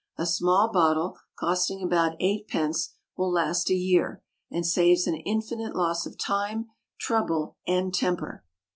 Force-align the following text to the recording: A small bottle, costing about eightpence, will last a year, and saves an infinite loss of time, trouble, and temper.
A 0.17 0.25
small 0.25 0.71
bottle, 0.71 1.15
costing 1.37 1.83
about 1.83 2.17
eightpence, 2.19 2.95
will 3.15 3.31
last 3.31 3.69
a 3.69 3.75
year, 3.75 4.23
and 4.49 4.65
saves 4.65 5.05
an 5.05 5.13
infinite 5.13 5.75
loss 5.75 6.07
of 6.07 6.17
time, 6.17 6.69
trouble, 6.97 7.55
and 7.67 7.93
temper. 7.93 8.43